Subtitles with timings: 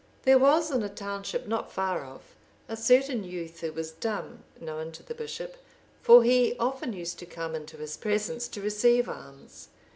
[0.23, 2.35] There was in a township not far off,
[2.67, 5.57] a certain youth who was dumb, known to the bishop,
[6.01, 9.67] for he often used to come into his presence to receive alms.